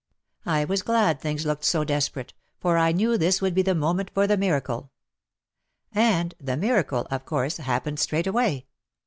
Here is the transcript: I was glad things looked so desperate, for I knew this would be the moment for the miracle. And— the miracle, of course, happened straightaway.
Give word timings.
I 0.47 0.65
was 0.65 0.81
glad 0.81 1.21
things 1.21 1.45
looked 1.45 1.63
so 1.63 1.83
desperate, 1.83 2.33
for 2.57 2.75
I 2.75 2.91
knew 2.91 3.19
this 3.19 3.39
would 3.39 3.53
be 3.53 3.61
the 3.61 3.75
moment 3.75 4.09
for 4.15 4.25
the 4.25 4.35
miracle. 4.35 4.89
And— 5.93 6.33
the 6.41 6.57
miracle, 6.57 7.05
of 7.11 7.23
course, 7.23 7.57
happened 7.57 7.99
straightaway. 7.99 8.65